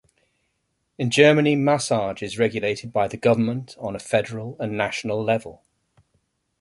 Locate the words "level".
5.23-5.63